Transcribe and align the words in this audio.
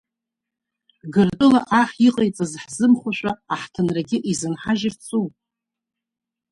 Гыртәыла 1.13 1.59
аҳ 1.79 1.89
иҟаиҵаз 2.07 2.51
ҳзымхошәа 2.61 3.31
аҳҭынрагьы 3.53 4.17
изынҳажьырцу? 4.31 5.25